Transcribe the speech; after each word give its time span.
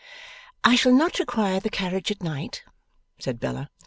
'I 0.63 0.77
shall 0.77 0.93
not 0.93 1.19
require 1.19 1.59
the 1.59 1.69
carriage 1.69 2.09
at 2.09 2.23
night,' 2.23 2.63
said 3.19 3.39
Bella. 3.39 3.69